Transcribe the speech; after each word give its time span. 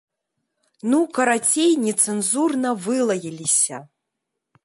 Ну, 0.93 0.99
карацей, 1.17 1.73
нецэнзурна 1.85 2.69
вылаяліся. 2.87 3.77